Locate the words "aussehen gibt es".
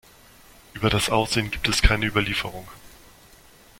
1.11-1.83